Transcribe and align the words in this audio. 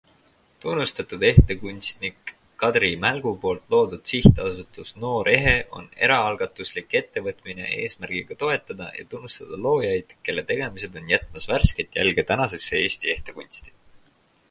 Tunnustatud 0.63 1.23
ehtekunstnik 1.27 2.31
Kadri 2.61 2.87
Mälgu 3.03 3.33
poolt 3.43 3.67
loodud 3.75 4.09
sihtasutus 4.13 4.93
Noor 5.03 5.27
Ehe 5.33 5.53
on 5.79 5.85
eraalgatuslik 6.07 6.97
ettevõtmine 7.01 7.67
eesmärgiga 7.75 8.37
toetada 8.45 8.87
ja 9.01 9.05
tunnustada 9.13 9.59
loojaid, 9.67 10.15
kelle 10.29 10.45
tegemised 10.53 10.97
on 11.03 11.13
jätmas 11.15 11.45
värsket 11.53 12.01
jälge 12.01 12.25
tänasesse 12.33 12.79
Eesti 12.81 13.13
ehtekunsti. 13.17 13.75